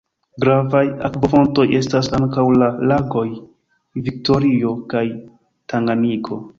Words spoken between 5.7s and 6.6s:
Tanganjiko.